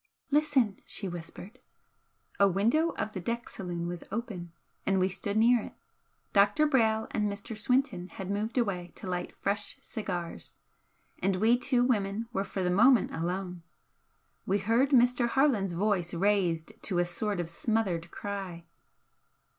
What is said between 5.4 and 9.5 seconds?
it. Dr. Brayle and Mr. Swinton had moved away to light